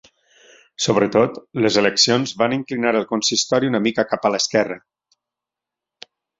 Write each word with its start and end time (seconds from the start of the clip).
Sobretot, 0.85 1.37
les 1.65 1.77
eleccions 1.81 2.33
van 2.41 2.57
inclinar 2.57 2.95
el 3.01 3.07
consistori 3.13 3.71
una 3.75 3.85
mica 3.89 4.09
cap 4.15 4.29
a 4.31 4.35
l'esquerra. 4.37 4.81